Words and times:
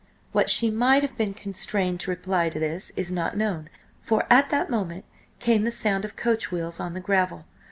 What 0.31 0.49
she 0.49 0.71
might 0.71 1.03
have 1.03 1.15
been 1.15 1.35
constrained 1.35 1.99
to 1.99 2.09
reply 2.09 2.49
to 2.49 2.57
this 2.57 2.91
is 2.95 3.11
not 3.11 3.37
known, 3.37 3.69
for 4.01 4.25
at 4.31 4.49
that 4.49 4.67
moment 4.67 5.05
came 5.37 5.61
the 5.63 5.71
sound 5.71 6.05
of 6.05 6.15
coach 6.15 6.49
wheels 6.49 6.79
on 6.79 6.95
the 6.95 6.99
gravel. 6.99 7.45